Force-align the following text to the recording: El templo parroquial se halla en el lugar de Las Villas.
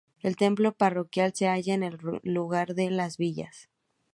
El 0.19 0.35
templo 0.35 0.71
parroquial 0.73 1.31
se 1.35 1.45
halla 1.47 1.75
en 1.75 1.83
el 1.83 1.99
lugar 2.23 2.73
de 2.73 2.89
Las 2.89 3.17
Villas. 3.17 3.69